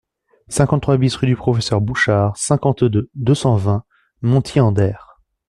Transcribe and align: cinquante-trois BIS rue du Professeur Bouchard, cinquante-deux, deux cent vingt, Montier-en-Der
cinquante-trois 0.47 0.97
BIS 0.97 1.15
rue 1.15 1.27
du 1.27 1.35
Professeur 1.35 1.79
Bouchard, 1.79 2.35
cinquante-deux, 2.35 3.11
deux 3.13 3.35
cent 3.35 3.55
vingt, 3.55 3.83
Montier-en-Der 4.23 5.19